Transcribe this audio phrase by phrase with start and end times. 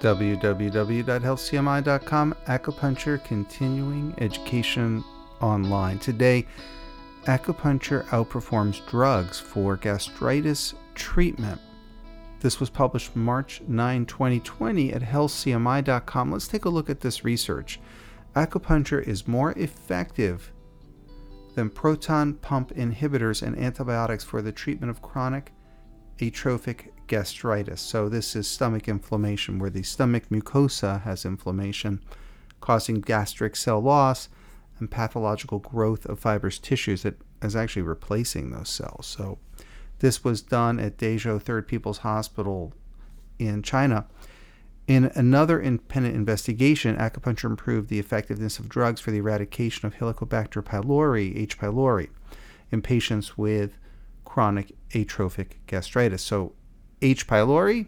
[0.00, 5.04] www.healthcmi.com, acupuncture continuing education
[5.40, 5.98] online.
[5.98, 6.46] Today,
[7.24, 11.60] acupuncture outperforms drugs for gastritis treatment.
[12.40, 16.32] This was published March 9, 2020 at healthcmi.com.
[16.32, 17.80] Let's take a look at this research.
[18.36, 20.52] Acupuncture is more effective
[21.54, 25.52] than proton pump inhibitors and antibiotics for the treatment of chronic
[26.20, 27.80] atrophic gastritis.
[27.80, 32.02] So, this is stomach inflammation where the stomach mucosa has inflammation,
[32.60, 34.28] causing gastric cell loss
[34.78, 39.06] and pathological growth of fibrous tissues that is actually replacing those cells.
[39.06, 39.38] So,
[40.00, 42.72] this was done at Dezhou Third People's Hospital
[43.38, 44.06] in China.
[44.86, 50.62] In another independent investigation, acupuncture improved the effectiveness of drugs for the eradication of Helicobacter
[50.62, 51.58] pylori, H.
[51.58, 52.08] pylori,
[52.70, 53.76] in patients with
[54.28, 56.22] chronic atrophic gastritis.
[56.22, 56.52] So,
[57.00, 57.26] H.
[57.26, 57.86] pylori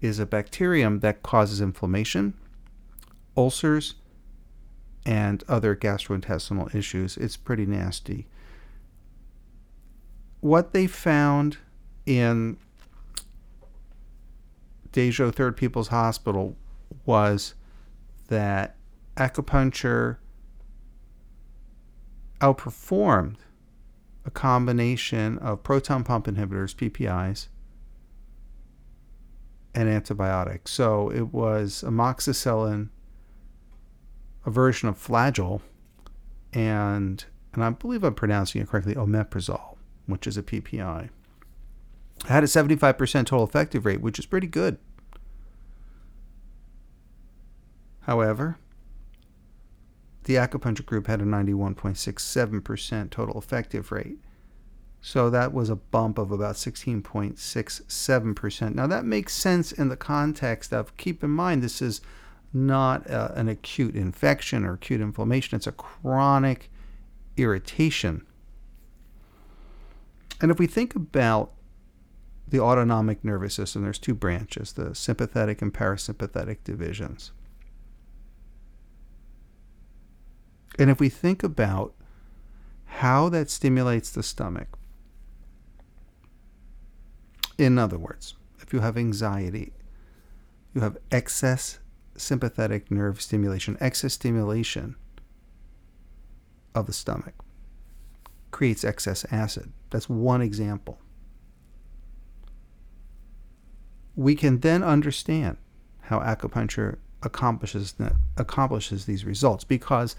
[0.00, 2.34] is a bacterium that causes inflammation,
[3.36, 3.94] ulcers,
[5.04, 7.16] and other gastrointestinal issues.
[7.16, 8.28] It's pretty nasty.
[10.40, 11.58] What they found
[12.06, 12.56] in
[14.92, 16.56] Dezhou Third People's Hospital
[17.04, 17.54] was
[18.28, 18.76] that
[19.16, 20.18] acupuncture
[22.40, 23.38] outperformed
[24.26, 27.46] a combination of proton pump inhibitors, PPIs,
[29.74, 30.72] and antibiotics.
[30.72, 32.88] So it was amoxicillin,
[34.44, 35.60] a version of flagyl,
[36.52, 41.08] and and I believe I'm pronouncing it correctly, omeprazole, which is a PPI.
[42.18, 44.78] It had a 75% total effective rate, which is pretty good.
[48.00, 48.58] However,
[50.26, 54.18] the acupuncture group had a 91.67% total effective rate.
[55.00, 58.74] So that was a bump of about 16.67%.
[58.74, 62.00] Now, that makes sense in the context of keep in mind, this is
[62.52, 66.72] not uh, an acute infection or acute inflammation, it's a chronic
[67.36, 68.26] irritation.
[70.40, 71.52] And if we think about
[72.48, 77.30] the autonomic nervous system, there's two branches the sympathetic and parasympathetic divisions.
[80.78, 81.94] And if we think about
[82.86, 84.78] how that stimulates the stomach,
[87.58, 89.72] in other words, if you have anxiety,
[90.74, 91.78] you have excess
[92.16, 94.96] sympathetic nerve stimulation, excess stimulation
[96.74, 97.34] of the stomach
[98.50, 99.72] creates excess acid.
[99.90, 100.98] That's one example.
[104.14, 105.58] We can then understand
[106.02, 107.94] how acupuncture accomplishes
[108.36, 110.16] accomplishes these results because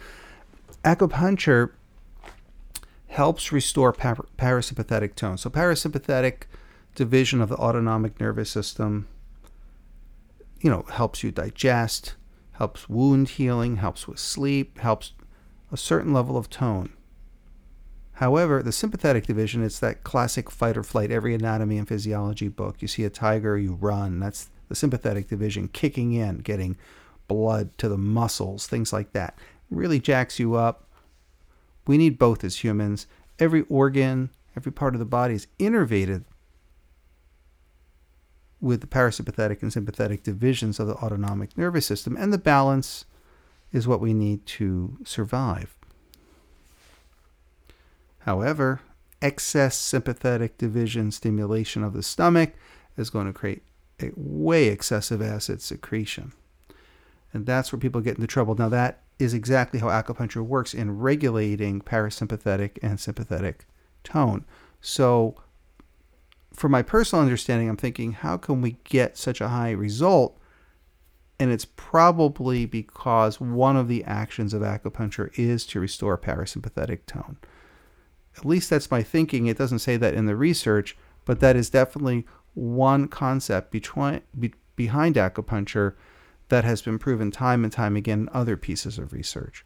[0.84, 1.72] acupuncture
[3.08, 5.38] helps restore par- parasympathetic tone.
[5.38, 6.44] So parasympathetic
[6.96, 9.08] division of the autonomic nervous system
[10.62, 12.16] you know helps you digest
[12.54, 15.14] helps wound healing helps with sleep helps
[15.72, 16.92] a certain level of tone.
[18.14, 22.78] However the sympathetic division it's that classic fight or flight every anatomy and physiology book.
[22.82, 24.20] You see a tiger you run.
[24.20, 26.78] That's the sympathetic division kicking in getting
[27.28, 29.38] blood to the muscles things like that
[29.70, 30.90] really jacks you up
[31.86, 33.08] we need both as humans
[33.40, 36.24] every organ every part of the body is innervated
[38.60, 43.06] with the parasympathetic and sympathetic divisions of the autonomic nervous system, and the balance
[43.72, 45.76] is what we need to survive.
[48.20, 48.82] However,
[49.22, 52.54] excess sympathetic division stimulation of the stomach
[52.98, 53.64] is going to create
[54.02, 56.34] a way excessive acid secretion.
[57.34, 58.56] And that's where people get into trouble.
[58.56, 63.66] Now, that is exactly how acupuncture works in regulating parasympathetic and sympathetic
[64.04, 64.46] tone.
[64.82, 65.36] So,
[66.54, 70.40] for my personal understanding, I'm thinking, how can we get such a high result?
[71.40, 77.38] And it's probably because one of the actions of acupuncture is to restore parasympathetic tone.
[78.38, 79.46] At least that's my thinking.
[79.46, 84.54] It doesn't say that in the research, but that is definitely one concept between, be,
[84.76, 85.94] behind acupuncture
[86.50, 89.66] that has been proven time and time again in other pieces of research.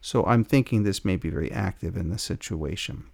[0.00, 3.04] So I'm thinking this may be very active in this situation.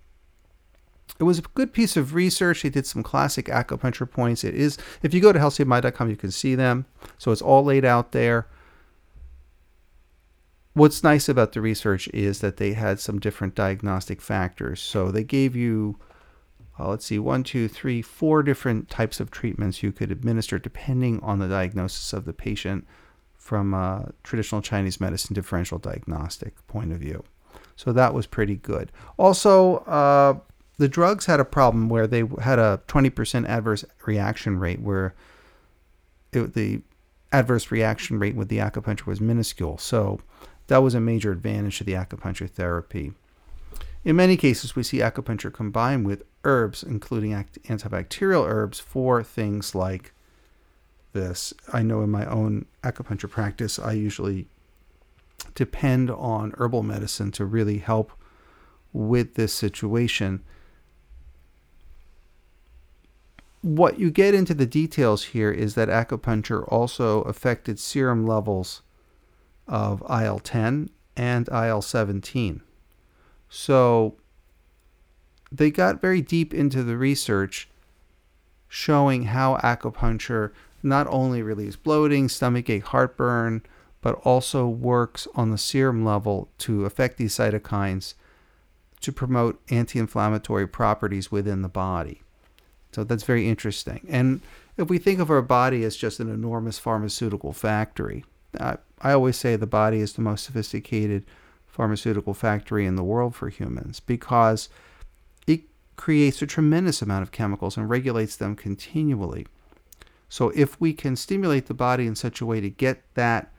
[1.19, 2.63] It was a good piece of research.
[2.63, 4.45] They did some classic acupuncture points.
[4.45, 6.87] It is, if you go to healthcmi.com, you can see them.
[7.17, 8.49] So it's all laid out there.
[10.75, 14.83] What's nice about the research is that they had some different diagnostic factors.
[14.83, 15.99] So they gave you,
[16.79, 21.19] uh, let's see, one, two, three, four different types of treatments you could administer depending
[21.21, 22.87] on the diagnosis of the patient
[23.47, 27.23] from a traditional Chinese medicine differential diagnostic point of view.
[27.77, 28.91] So that was pretty good.
[29.19, 30.41] Also, uh,
[30.79, 35.15] the drugs had a problem where they had a 20% adverse reaction rate where
[36.33, 36.83] it, the
[37.31, 39.79] adverse reaction rate with the acupuncture was minuscule.
[39.79, 40.21] So
[40.67, 43.13] that was a major advantage to the acupuncture therapy.
[44.05, 50.13] In many cases, we see acupuncture combined with herbs, including antibacterial herbs, for things like
[51.17, 51.53] this.
[51.73, 54.47] I know in my own acupuncture practice, I usually
[55.55, 58.13] depend on herbal medicine to really help
[58.93, 60.45] with this situation.
[63.63, 68.83] What you get into the details here is that acupuncture also affected serum levels
[69.67, 72.61] of IL 10 and IL 17.
[73.49, 74.17] So
[75.51, 77.69] they got very deep into the research
[78.69, 80.53] showing how acupuncture
[80.87, 83.63] not only relieves bloating, stomach ache, heartburn,
[84.01, 88.15] but also works on the serum level to affect these cytokines
[89.01, 92.23] to promote anti inflammatory properties within the body.
[92.93, 94.07] So that's very interesting.
[94.09, 94.41] And
[94.77, 98.25] if we think of our body as just an enormous pharmaceutical factory,
[98.59, 101.25] uh, I always say the body is the most sophisticated
[101.67, 104.69] pharmaceutical factory in the world for humans because
[105.47, 105.63] it
[105.97, 109.47] creates a tremendous amount of chemicals and regulates them continually.
[110.29, 113.53] So, if we can stimulate the body in such a way to get that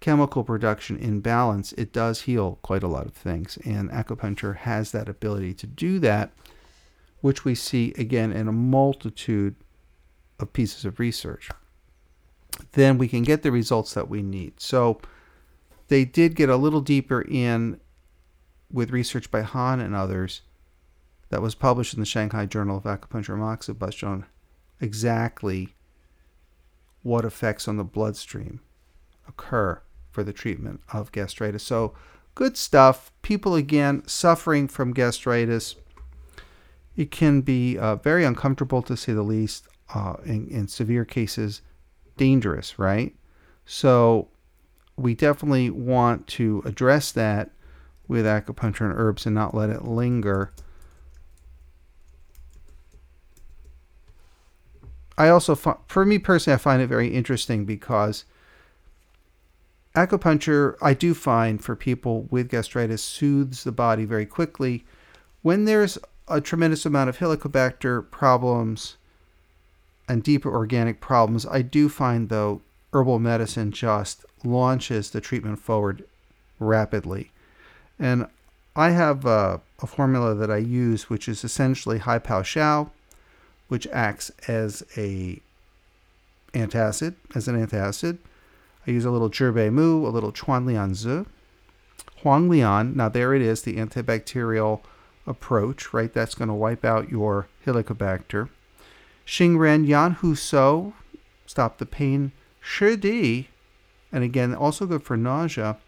[0.00, 3.58] chemical production in balance, it does heal quite a lot of things.
[3.64, 6.32] And acupuncture has that ability to do that,
[7.20, 9.56] which we see again in a multitude
[10.38, 11.48] of pieces of research.
[12.72, 14.60] Then we can get the results that we need.
[14.60, 15.00] So,
[15.88, 17.80] they did get a little deeper in
[18.70, 20.42] with research by Han and others
[21.30, 24.24] that was published in the Shanghai Journal of Acupuncture Moxibustion
[24.80, 25.74] exactly
[27.04, 28.60] what effects on the bloodstream
[29.28, 29.80] occur
[30.10, 31.62] for the treatment of gastritis.
[31.62, 31.94] So,
[32.34, 33.12] good stuff.
[33.22, 35.76] People, again, suffering from gastritis.
[36.96, 41.62] It can be uh, very uncomfortable to say the least, uh, in, in severe cases,
[42.16, 43.14] dangerous, right?
[43.64, 44.28] So,
[44.96, 47.50] we definitely want to address that
[48.08, 50.52] with acupuncture and herbs and not let it linger.
[55.16, 58.24] I also, for me personally, I find it very interesting because
[59.94, 64.84] acupuncture, I do find for people with gastritis, soothes the body very quickly.
[65.42, 68.96] When there's a tremendous amount of helicobacter problems
[70.08, 72.62] and deeper organic problems, I do find though
[72.92, 76.04] herbal medicine just launches the treatment forward
[76.58, 77.30] rapidly.
[77.98, 78.26] And
[78.76, 82.90] I have a, a formula that I use, which is essentially Hai Piao Xiao,
[83.74, 85.40] which acts as a
[86.52, 88.18] antacid, as an antacid.
[88.86, 91.24] I use a little Zhe Bei Mu, a little Chuan Lian Zi.
[92.24, 94.80] Now there it is, the antibacterial
[95.26, 96.14] approach, right?
[96.14, 98.48] That's going to wipe out your Helicobacter.
[99.26, 100.92] Xingren Yan Hu Suo,
[101.44, 102.30] stop the pain.
[102.60, 103.48] Shi Di,
[104.12, 105.78] and again, also good for nausea,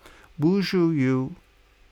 [0.40, 1.36] Buju Yu,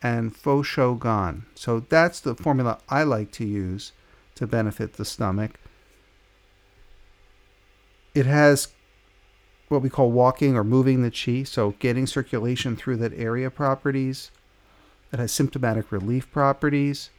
[0.03, 1.47] and Fo Shou Gan.
[1.55, 3.93] So that's the formula I like to use
[4.35, 5.61] to benefit the stomach.
[8.15, 8.69] It has
[9.69, 14.31] what we call walking or moving the chi, so getting circulation through that area properties.
[15.13, 17.11] It has symptomatic relief properties.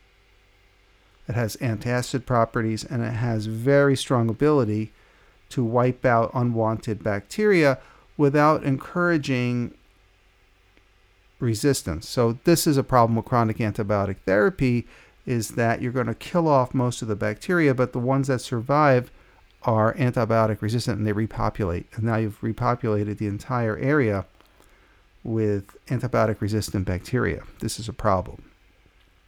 [1.28, 4.94] It has antacid properties, and it has very strong ability
[5.50, 7.80] to wipe out unwanted bacteria
[8.18, 9.74] without encouraging
[11.40, 12.08] resistance.
[12.08, 14.88] So this is a problem with chronic antibiotic therapy
[15.26, 18.40] is that you're going to kill off most of the bacteria, but the ones that
[18.40, 19.12] survive
[19.66, 21.88] are antibiotic resistant and they repopulate.
[21.96, 24.26] And now you've repopulated the entire area
[25.24, 27.44] with antibiotic resistant bacteria.
[27.60, 28.52] This is a problem.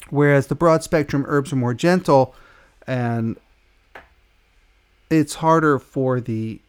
[0.10, 2.36] Whereas the broad spectrum herbs are more gentle
[2.86, 3.38] and
[5.10, 6.62] it's harder for the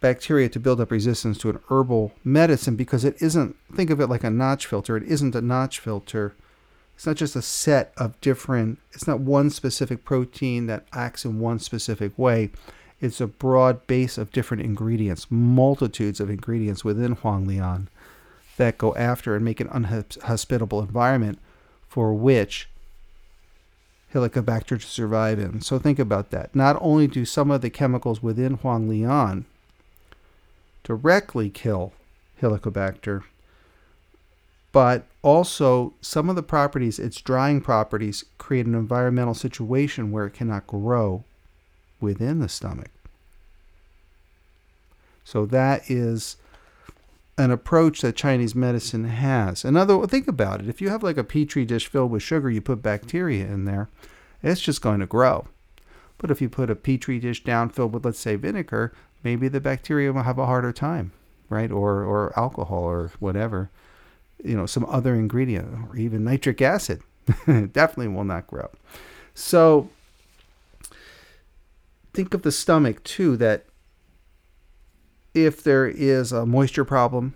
[0.00, 4.08] bacteria to build up resistance to an herbal medicine because it isn't, think of it
[4.08, 4.96] like a notch filter.
[4.96, 6.34] It isn't a notch filter.
[7.02, 11.40] It's not just a set of different, it's not one specific protein that acts in
[11.40, 12.50] one specific way.
[13.00, 17.88] It's a broad base of different ingredients, multitudes of ingredients within Huang Lian
[18.56, 21.40] that go after and make an unhospitable environment
[21.88, 22.68] for which
[24.14, 25.60] Helicobacter to survive in.
[25.60, 26.54] So think about that.
[26.54, 29.44] Not only do some of the chemicals within Huang Lian
[30.84, 31.94] directly kill
[32.40, 33.24] Helicobacter,
[34.72, 40.32] but also some of the properties, its drying properties, create an environmental situation where it
[40.34, 41.24] cannot grow
[42.00, 42.90] within the stomach.
[45.24, 46.36] So that is
[47.38, 49.64] an approach that Chinese medicine has.
[49.64, 50.68] Another think about it.
[50.68, 53.88] If you have like a petri dish filled with sugar, you put bacteria in there,
[54.42, 55.46] it's just going to grow.
[56.18, 59.60] But if you put a petri dish down filled with, let's say, vinegar, maybe the
[59.60, 61.12] bacteria will have a harder time,
[61.48, 61.70] right?
[61.70, 63.70] Or, or alcohol or whatever,
[64.42, 67.02] you know, some other ingredient or even nitric acid
[67.46, 68.68] definitely will not grow.
[69.34, 69.88] So
[72.12, 73.66] think of the stomach too, that
[75.34, 77.34] if there is a moisture problem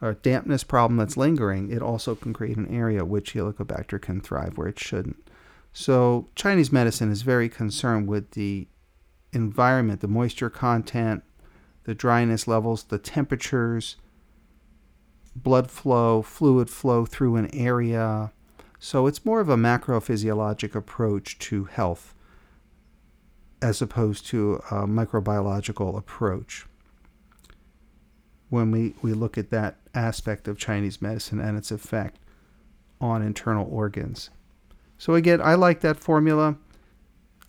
[0.00, 4.20] or a dampness problem that's lingering, it also can create an area which Helicobacter can
[4.20, 5.28] thrive where it shouldn't.
[5.72, 8.68] So Chinese medicine is very concerned with the
[9.32, 11.22] environment, the moisture content,
[11.84, 13.96] the dryness levels, the temperatures,
[15.34, 18.32] blood flow, fluid flow through an area.
[18.78, 22.14] So it's more of a macrophysiologic approach to health
[23.60, 26.66] as opposed to a microbiological approach
[28.50, 32.18] when we, we look at that aspect of Chinese medicine and its effect
[33.00, 34.30] on internal organs.
[34.98, 36.56] So, again, I like that formula.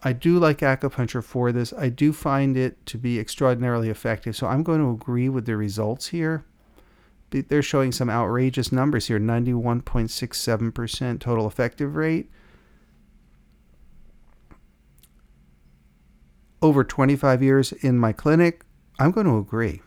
[0.02, 1.74] I do like acupuncture for this.
[1.74, 4.36] I do find it to be extraordinarily effective.
[4.36, 6.46] So, I'm going to agree with the results here.
[7.42, 12.30] They're showing some outrageous numbers here 91.67% total effective rate.
[16.62, 18.64] Over 25 years in my clinic,
[19.00, 19.82] I'm going to agree.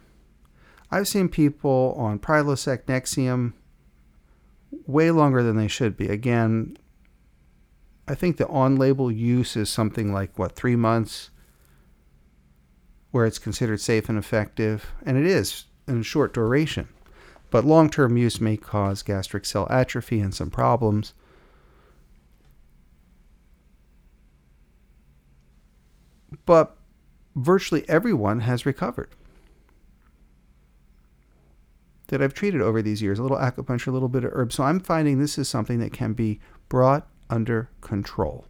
[0.91, 3.55] I've seen people on Prilosec, Nexium
[4.87, 6.09] way longer than they should be.
[6.09, 6.77] Again,
[8.07, 11.31] I think the on label use is something like, what, three months,
[13.11, 14.93] where it's considered safe and effective.
[15.05, 16.89] And it is in short duration.
[17.51, 21.15] But long term use may cause gastric cell atrophy and some problems.
[26.45, 26.77] But
[27.35, 29.11] virtually everyone has recovered
[32.09, 34.53] that I've treated over these years, a little acupuncture, a little bit of herb.
[34.53, 38.47] So I'm finding this is something that can be brought under control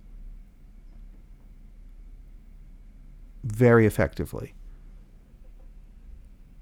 [3.44, 4.54] very effectively.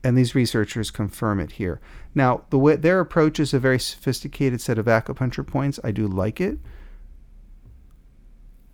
[0.05, 1.81] And these researchers confirm it here.
[2.15, 5.81] Now, the way their approach is a very sophisticated set of acupuncture points.
[5.83, 6.59] I do like it.